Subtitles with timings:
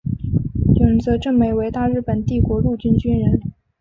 [0.79, 3.39] 永泽正美为大日本帝国陆军军人。